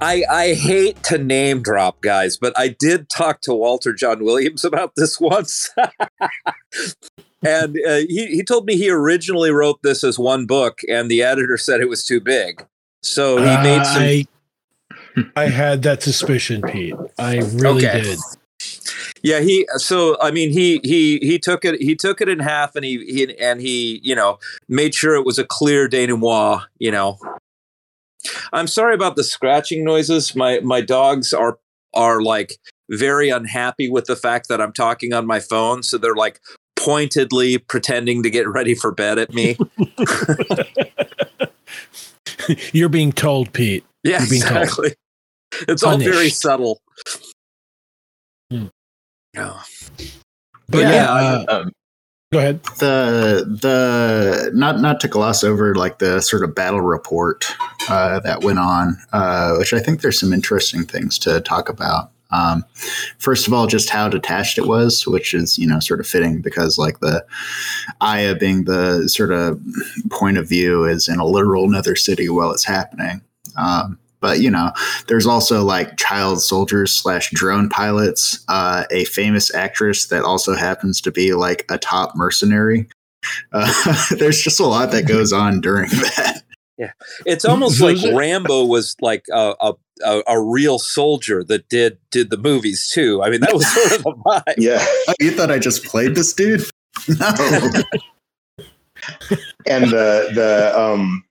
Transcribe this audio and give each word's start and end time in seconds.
I, 0.00 0.24
I 0.30 0.54
hate 0.54 1.02
to 1.04 1.18
name 1.18 1.62
drop 1.62 2.00
guys, 2.02 2.36
but 2.36 2.56
I 2.56 2.68
did 2.68 3.08
talk 3.08 3.40
to 3.42 3.54
Walter 3.54 3.92
Jon 3.92 4.24
Williams 4.24 4.64
about 4.64 4.92
this 4.96 5.18
once. 5.20 5.70
and 7.44 7.76
uh, 7.86 7.96
he, 8.08 8.26
he 8.28 8.42
told 8.44 8.66
me 8.66 8.76
he 8.76 8.90
originally 8.90 9.50
wrote 9.50 9.82
this 9.82 10.04
as 10.04 10.18
one 10.18 10.46
book, 10.46 10.80
and 10.88 11.10
the 11.10 11.22
editor 11.22 11.56
said 11.56 11.80
it 11.80 11.88
was 11.88 12.04
too 12.04 12.20
big. 12.20 12.64
So 13.02 13.38
he 13.38 13.56
made 13.62 13.84
some. 13.86 14.02
I, 14.02 14.24
I 15.36 15.48
had 15.48 15.82
that 15.82 16.02
suspicion, 16.02 16.62
Pete. 16.62 16.94
I 17.18 17.38
really 17.54 17.86
Okay. 17.86 18.02
did. 18.02 18.18
Yeah, 19.22 19.40
he. 19.40 19.66
So 19.76 20.16
I 20.20 20.30
mean, 20.30 20.50
he 20.50 20.80
he 20.84 21.18
he 21.18 21.38
took 21.38 21.64
it. 21.64 21.80
He 21.80 21.96
took 21.96 22.20
it 22.20 22.28
in 22.28 22.38
half, 22.38 22.76
and 22.76 22.84
he, 22.84 22.98
he 23.04 23.36
and 23.38 23.60
he 23.60 24.00
you 24.02 24.14
know 24.14 24.38
made 24.68 24.94
sure 24.94 25.14
it 25.14 25.24
was 25.24 25.38
a 25.38 25.44
clear 25.44 25.88
denouement. 25.88 26.62
You 26.78 26.92
know. 26.92 27.18
I'm 28.52 28.66
sorry 28.66 28.94
about 28.94 29.16
the 29.16 29.24
scratching 29.24 29.84
noises. 29.84 30.34
My 30.36 30.60
my 30.60 30.80
dogs 30.80 31.32
are 31.32 31.58
are 31.94 32.22
like 32.22 32.54
very 32.90 33.28
unhappy 33.30 33.88
with 33.90 34.06
the 34.06 34.16
fact 34.16 34.48
that 34.48 34.60
I'm 34.60 34.72
talking 34.72 35.12
on 35.12 35.26
my 35.26 35.40
phone, 35.40 35.82
so 35.82 35.98
they're 35.98 36.14
like 36.14 36.40
pointedly 36.76 37.58
pretending 37.58 38.22
to 38.22 38.30
get 38.30 38.46
ready 38.48 38.74
for 38.74 38.92
bed 38.92 39.18
at 39.18 39.32
me. 39.34 39.56
You're 42.72 42.88
being 42.88 43.12
told, 43.12 43.52
Pete. 43.52 43.84
yeah, 44.04 44.22
You're 44.24 44.40
told. 44.46 44.62
exactly. 44.62 44.94
It's 45.66 45.82
all 45.82 45.98
very 45.98 46.30
subtle. 46.30 46.80
Hmm. 48.50 48.66
Yeah. 49.34 49.60
But 50.68 50.78
Yeah, 50.78 50.90
yeah, 50.92 51.10
I- 51.12 51.44
uh, 51.44 51.60
Um, 51.62 51.72
go 52.32 52.38
ahead. 52.38 52.62
the 52.78 53.44
the 53.60 54.50
not 54.54 54.80
not 54.80 55.00
to 55.00 55.08
gloss 55.08 55.42
over 55.42 55.74
like 55.74 55.98
the 55.98 56.20
sort 56.20 56.44
of 56.44 56.54
battle 56.54 56.80
report 56.80 57.46
uh, 57.88 58.20
that 58.20 58.42
went 58.42 58.58
on, 58.58 58.96
uh, 59.12 59.56
which 59.56 59.72
I 59.72 59.80
think 59.80 60.00
there's 60.00 60.20
some 60.20 60.32
interesting 60.32 60.84
things 60.84 61.18
to 61.20 61.40
talk 61.40 61.68
about. 61.68 62.10
Um, 62.30 62.64
first 63.18 63.46
of 63.46 63.54
all, 63.54 63.66
just 63.66 63.88
how 63.88 64.08
detached 64.08 64.58
it 64.58 64.66
was, 64.66 65.06
which 65.06 65.32
is 65.32 65.58
you 65.58 65.66
know 65.66 65.80
sort 65.80 66.00
of 66.00 66.06
fitting 66.06 66.42
because 66.42 66.76
like 66.78 67.00
the 67.00 67.24
Aiah 68.02 68.38
being 68.38 68.64
the 68.64 69.08
sort 69.08 69.32
of 69.32 69.60
point 70.10 70.36
of 70.36 70.48
view 70.48 70.84
is 70.84 71.08
in 71.08 71.18
a 71.18 71.26
literal 71.26 71.68
nether 71.68 71.96
city 71.96 72.28
while 72.28 72.50
it's 72.50 72.64
happening. 72.64 73.22
Um, 73.56 73.98
but 74.20 74.40
you 74.40 74.50
know, 74.50 74.72
there's 75.06 75.26
also 75.26 75.62
like 75.64 75.96
child 75.96 76.42
soldiers 76.42 76.92
slash 76.92 77.30
drone 77.30 77.68
pilots, 77.68 78.44
uh, 78.48 78.84
a 78.90 79.04
famous 79.06 79.54
actress 79.54 80.06
that 80.06 80.24
also 80.24 80.54
happens 80.54 81.00
to 81.02 81.10
be 81.10 81.34
like 81.34 81.64
a 81.70 81.78
top 81.78 82.14
mercenary. 82.16 82.88
Uh, 83.52 84.04
there's 84.18 84.40
just 84.40 84.60
a 84.60 84.66
lot 84.66 84.90
that 84.92 85.06
goes 85.06 85.32
on 85.32 85.60
during 85.60 85.90
that. 85.90 86.42
Yeah, 86.78 86.92
it's 87.26 87.44
almost 87.44 87.80
like 87.80 87.98
Rambo 88.14 88.64
was 88.64 88.96
like 89.00 89.24
a, 89.32 89.54
a 89.60 89.74
a 90.04 90.22
a 90.28 90.40
real 90.40 90.78
soldier 90.78 91.42
that 91.44 91.68
did 91.68 91.98
did 92.10 92.30
the 92.30 92.36
movies 92.36 92.88
too. 92.88 93.22
I 93.22 93.30
mean, 93.30 93.40
that 93.40 93.52
was 93.52 93.66
sort 93.66 93.96
of 93.96 94.02
the 94.04 94.12
vibe. 94.12 94.54
Yeah. 94.56 94.78
Oh, 95.08 95.14
you 95.18 95.32
thought 95.32 95.50
I 95.50 95.58
just 95.58 95.84
played 95.84 96.14
this 96.14 96.32
dude? 96.32 96.68
No. 97.08 97.82
and 99.66 99.84
the 99.90 100.30
the 100.34 100.72
um 100.78 101.24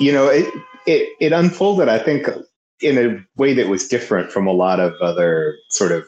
you 0.00 0.12
know 0.12 0.28
it 0.28 0.46
it 0.86 1.08
it 1.20 1.32
unfolded 1.32 1.88
i 1.88 1.98
think 1.98 2.28
in 2.80 2.98
a 2.98 3.40
way 3.40 3.54
that 3.54 3.68
was 3.68 3.88
different 3.88 4.30
from 4.30 4.46
a 4.46 4.52
lot 4.52 4.80
of 4.80 4.94
other 5.00 5.56
sort 5.68 5.92
of 5.92 6.04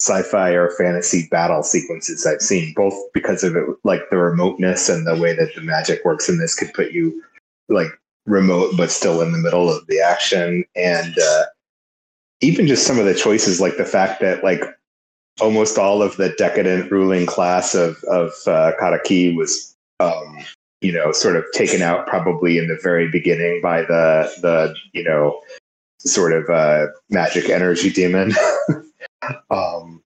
sci-fi 0.00 0.50
or 0.50 0.70
fantasy 0.70 1.26
battle 1.30 1.62
sequences 1.62 2.26
i've 2.26 2.40
seen 2.40 2.72
both 2.74 2.94
because 3.12 3.42
of 3.42 3.56
it 3.56 3.64
like 3.84 4.02
the 4.10 4.16
remoteness 4.16 4.88
and 4.88 5.06
the 5.06 5.16
way 5.16 5.34
that 5.34 5.54
the 5.54 5.60
magic 5.60 6.04
works 6.04 6.28
in 6.28 6.38
this 6.38 6.54
could 6.54 6.72
put 6.72 6.92
you 6.92 7.22
like 7.68 7.88
remote 8.28 8.74
but 8.76 8.90
still 8.90 9.20
in 9.22 9.32
the 9.32 9.38
middle 9.38 9.70
of 9.70 9.86
the 9.86 10.00
action. 10.00 10.64
And 10.76 11.18
uh 11.18 11.44
even 12.40 12.68
just 12.68 12.86
some 12.86 12.98
of 12.98 13.04
the 13.04 13.14
choices 13.14 13.60
like 13.60 13.76
the 13.76 13.84
fact 13.84 14.20
that 14.20 14.44
like 14.44 14.62
almost 15.40 15.78
all 15.78 16.02
of 16.02 16.16
the 16.16 16.28
decadent 16.38 16.90
ruling 16.90 17.26
class 17.26 17.74
of 17.74 18.02
of 18.04 18.32
uh, 18.46 18.72
Caraqui 18.80 19.34
was 19.34 19.74
um, 19.98 20.38
you 20.80 20.92
know, 20.92 21.12
sort 21.12 21.36
of 21.36 21.44
taken 21.52 21.82
out 21.82 22.06
probably 22.06 22.58
in 22.58 22.68
the 22.68 22.78
very 22.82 23.08
beginning 23.10 23.60
by 23.62 23.82
the 23.82 24.32
the 24.40 24.74
you 24.92 25.02
know 25.02 25.40
sort 25.98 26.32
of 26.32 26.48
uh, 26.48 26.86
magic 27.10 27.48
energy 27.48 27.90
demon. 27.90 28.32
um, 29.50 30.02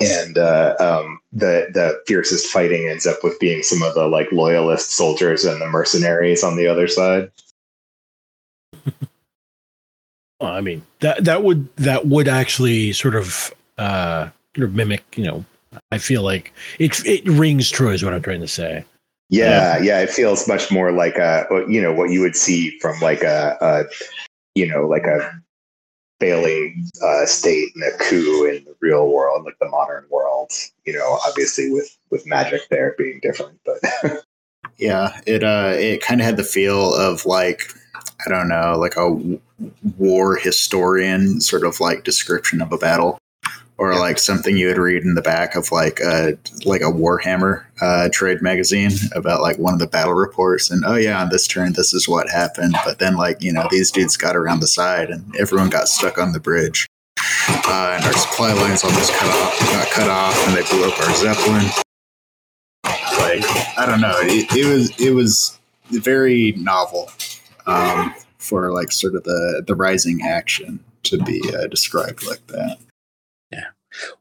and 0.00 0.38
uh, 0.38 0.74
um, 0.78 1.20
the 1.32 1.68
the 1.72 2.00
fiercest 2.06 2.46
fighting 2.48 2.88
ends 2.88 3.06
up 3.06 3.22
with 3.22 3.38
being 3.40 3.62
some 3.62 3.82
of 3.82 3.94
the 3.94 4.06
like 4.06 4.30
loyalist 4.32 4.90
soldiers 4.90 5.44
and 5.44 5.60
the 5.60 5.68
mercenaries 5.68 6.42
on 6.42 6.56
the 6.56 6.66
other 6.66 6.88
side. 6.88 7.30
I 10.40 10.60
mean 10.60 10.82
that 11.00 11.24
that 11.24 11.42
would 11.42 11.74
that 11.76 12.06
would 12.06 12.28
actually 12.28 12.92
sort 12.92 13.16
of 13.16 13.52
uh 13.78 14.28
sort 14.54 14.68
of 14.68 14.74
mimic, 14.74 15.04
you 15.16 15.24
know. 15.24 15.44
I 15.90 15.98
feel 15.98 16.22
like 16.22 16.52
it 16.78 17.04
it 17.04 17.26
rings 17.26 17.70
true 17.70 17.90
is 17.90 18.02
what 18.02 18.14
I'm 18.14 18.22
trying 18.22 18.40
to 18.40 18.48
say. 18.48 18.84
Yeah, 19.28 19.78
yeah, 19.78 20.00
it 20.00 20.10
feels 20.10 20.46
much 20.46 20.70
more 20.70 20.92
like 20.92 21.16
a 21.16 21.46
you 21.68 21.80
know 21.80 21.92
what 21.92 22.10
you 22.10 22.20
would 22.20 22.36
see 22.36 22.78
from 22.78 22.98
like 23.00 23.22
a, 23.22 23.56
a 23.60 23.84
you 24.54 24.66
know 24.66 24.86
like 24.86 25.04
a 25.04 25.42
failing 26.20 26.88
uh, 27.04 27.26
state 27.26 27.68
and 27.74 27.84
a 27.84 27.98
coup 27.98 28.46
in 28.46 28.64
the 28.64 28.74
real 28.80 29.08
world, 29.08 29.44
like 29.44 29.58
the 29.60 29.68
modern 29.68 30.06
world. 30.10 30.50
You 30.84 30.92
know, 30.92 31.18
obviously 31.26 31.70
with 31.70 31.96
with 32.10 32.26
magic 32.26 32.62
there 32.70 32.94
being 32.96 33.20
different, 33.20 33.58
but 33.64 33.78
Yeah, 34.78 35.20
it 35.26 35.42
uh, 35.42 35.72
it 35.74 36.02
kind 36.02 36.20
of 36.20 36.26
had 36.26 36.36
the 36.36 36.44
feel 36.44 36.94
of 36.94 37.24
like 37.24 37.72
I 38.26 38.28
don't 38.28 38.48
know, 38.48 38.76
like 38.78 38.96
a 38.96 39.08
w- 39.08 39.40
war 39.96 40.36
historian 40.36 41.40
sort 41.40 41.64
of 41.64 41.80
like 41.80 42.04
description 42.04 42.60
of 42.60 42.72
a 42.72 42.78
battle, 42.78 43.18
or 43.78 43.92
Yeah. 43.92 43.98
like 43.98 44.18
something 44.18 44.56
you 44.56 44.68
would 44.68 44.78
read 44.78 45.02
in 45.04 45.14
the 45.14 45.22
back 45.22 45.54
of 45.54 45.70
like 45.72 46.00
a 46.00 46.36
like 46.64 46.80
a 46.80 46.84
Warhammer 46.92 47.64
uh, 47.80 48.08
trade 48.12 48.40
magazine 48.42 48.92
about 49.12 49.42
like 49.42 49.58
one 49.58 49.74
of 49.74 49.78
the 49.80 49.86
battle 49.86 50.14
reports, 50.14 50.70
and 50.70 50.84
oh 50.86 50.94
yeah, 50.96 51.20
on 51.20 51.28
this 51.30 51.46
turn 51.46 51.72
this 51.74 51.92
is 51.92 52.08
what 52.08 52.28
happened, 52.30 52.74
but 52.84 52.98
then 52.98 53.16
like 53.16 53.42
you 53.42 53.52
know 53.52 53.66
these 53.70 53.90
dudes 53.90 54.16
got 54.16 54.36
around 54.36 54.60
the 54.60 54.66
side 54.66 55.10
and 55.10 55.34
everyone 55.36 55.68
got 55.70 55.88
stuck 55.88 56.18
on 56.18 56.32
the 56.32 56.40
bridge, 56.40 56.86
uh, 57.18 57.92
and 57.96 58.04
our 58.04 58.12
supply 58.14 58.52
lines 58.54 58.82
almost 58.84 59.12
cut 59.12 59.28
off, 59.28 59.58
got 59.60 59.88
cut 59.90 60.08
off, 60.10 60.46
and 60.48 60.56
they 60.56 60.62
blew 60.70 60.84
up 60.88 60.98
our 61.00 61.14
zeppelin 61.14 61.64
like 63.18 63.44
I 63.78 63.84
don't 63.86 64.00
know. 64.00 64.14
It, 64.20 64.54
it 64.56 64.66
was 64.72 64.98
it 65.00 65.10
was 65.12 65.58
very 65.90 66.52
novel 66.52 67.10
um, 67.66 68.14
for 68.38 68.72
like 68.72 68.92
sort 68.92 69.14
of 69.14 69.24
the 69.24 69.62
the 69.66 69.74
rising 69.74 70.22
action 70.22 70.80
to 71.04 71.18
be 71.18 71.42
uh, 71.54 71.66
described 71.66 72.26
like 72.26 72.44
that. 72.48 72.78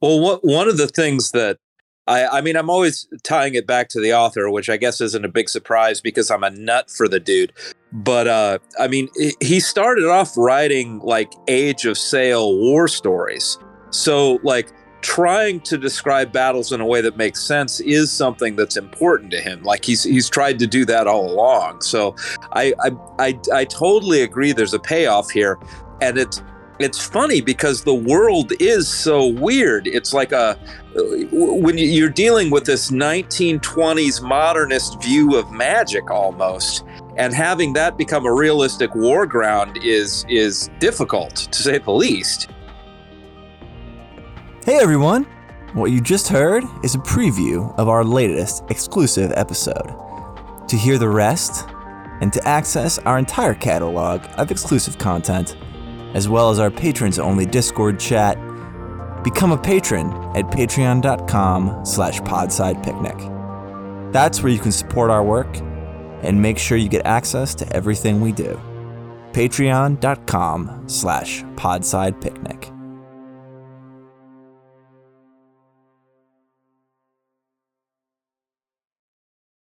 Well, 0.00 0.20
what, 0.20 0.44
one 0.44 0.68
of 0.68 0.76
the 0.76 0.88
things 0.88 1.30
that 1.32 1.58
I, 2.06 2.26
I 2.26 2.40
mean, 2.40 2.56
I'm 2.56 2.68
always 2.68 3.06
tying 3.22 3.54
it 3.54 3.66
back 3.66 3.88
to 3.90 4.00
the 4.00 4.12
author, 4.12 4.50
which 4.50 4.68
I 4.68 4.76
guess 4.76 5.00
isn't 5.00 5.24
a 5.24 5.28
big 5.28 5.48
surprise 5.48 6.00
because 6.00 6.30
I'm 6.30 6.42
a 6.42 6.50
nut 6.50 6.90
for 6.90 7.06
the 7.06 7.20
dude. 7.20 7.52
But 7.92 8.26
uh, 8.26 8.58
I 8.78 8.88
mean, 8.88 9.08
he- 9.40 9.60
started 9.60 10.06
off 10.06 10.36
writing 10.36 10.98
like 11.00 11.32
Age 11.46 11.84
of 11.84 11.96
Sail 11.96 12.58
war 12.58 12.88
stories. 12.88 13.58
So, 13.90 14.40
like, 14.42 14.72
trying 15.02 15.60
to 15.60 15.76
describe 15.76 16.32
battles 16.32 16.72
in 16.72 16.80
a 16.80 16.86
way 16.86 17.00
that 17.00 17.16
makes 17.16 17.42
sense 17.42 17.80
is 17.80 18.10
something 18.10 18.56
that's 18.56 18.76
important 18.76 19.30
to 19.32 19.40
him. 19.40 19.62
Like 19.62 19.84
he's 19.84 20.02
he's 20.02 20.28
tried 20.28 20.58
to 20.60 20.66
do 20.66 20.84
that 20.86 21.06
all 21.06 21.30
along. 21.30 21.82
So, 21.82 22.16
I 22.52 22.72
I 22.80 22.90
I, 23.18 23.40
I 23.52 23.64
totally 23.64 24.22
agree. 24.22 24.52
There's 24.52 24.74
a 24.74 24.80
payoff 24.80 25.30
here, 25.30 25.58
and 26.00 26.18
it's 26.18 26.42
it's 26.84 27.04
funny 27.04 27.40
because 27.40 27.82
the 27.82 27.94
world 27.94 28.52
is 28.60 28.88
so 28.88 29.26
weird. 29.26 29.86
It's 29.86 30.12
like 30.12 30.32
a 30.32 30.56
when 31.32 31.78
you- 31.78 31.86
you're 31.86 32.10
dealing 32.10 32.50
with 32.50 32.64
this 32.64 32.90
1920s 32.90 34.20
modernist 34.20 35.02
view 35.02 35.36
of 35.38 35.50
magic 35.50 36.10
almost 36.10 36.84
and 37.16 37.32
having 37.34 37.72
that 37.74 37.96
become 37.96 38.26
a 38.26 38.32
realistic 38.32 38.94
war 38.94 39.26
ground 39.26 39.78
is 39.82 40.24
is 40.28 40.70
difficult 40.78 41.34
to 41.34 41.62
say 41.62 41.78
the 41.78 41.90
least. 41.90 42.48
Hey 44.64 44.78
everyone! 44.78 45.26
What 45.74 45.90
you 45.90 46.00
just 46.00 46.28
heard 46.28 46.64
is 46.84 46.94
a 46.94 46.98
preview 46.98 47.74
of 47.78 47.88
our 47.88 48.04
latest 48.04 48.64
exclusive 48.68 49.32
episode. 49.36 49.94
To 50.68 50.76
hear 50.76 50.98
the 50.98 51.08
rest 51.08 51.66
and 52.20 52.32
to 52.32 52.46
access 52.46 52.98
our 53.00 53.18
entire 53.18 53.54
catalog 53.54 54.22
of 54.36 54.50
exclusive 54.50 54.98
content, 54.98 55.56
as 56.14 56.28
well 56.28 56.50
as 56.50 56.58
our 56.58 56.70
patrons 56.70 57.18
only 57.18 57.46
Discord 57.46 57.98
chat, 57.98 58.36
become 59.22 59.52
a 59.52 59.58
patron 59.58 60.08
at 60.36 60.46
patreon.com 60.46 61.84
slash 61.84 62.20
podsidepicnic. 62.20 64.12
That's 64.12 64.42
where 64.42 64.52
you 64.52 64.58
can 64.58 64.72
support 64.72 65.10
our 65.10 65.22
work 65.22 65.56
and 66.22 66.40
make 66.40 66.58
sure 66.58 66.78
you 66.78 66.88
get 66.88 67.06
access 67.06 67.54
to 67.56 67.72
everything 67.74 68.20
we 68.20 68.32
do. 68.32 68.60
Patreon.com 69.32 70.84
slash 70.86 71.42
podsidepicnic. 71.54 72.71